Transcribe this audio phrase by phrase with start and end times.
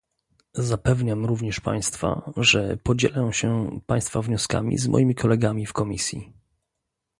[0.55, 6.33] Zapewniam również państwa, że podzielę się państwa wnioskami z moimi kolegami w Komisji